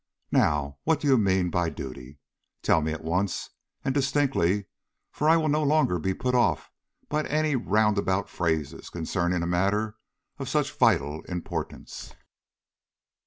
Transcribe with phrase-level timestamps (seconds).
[0.31, 2.17] Now, what do you mean by duty?
[2.63, 3.51] Tell me at once
[3.85, 4.65] and distinctly,
[5.11, 6.71] for I will no longer be put off
[7.07, 9.97] by any roundabout phrases concerning a matter
[10.39, 12.15] of such vital importance."